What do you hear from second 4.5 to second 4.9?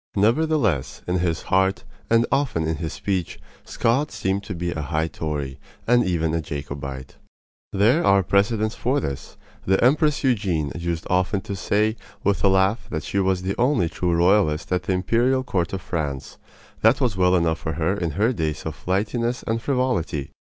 be a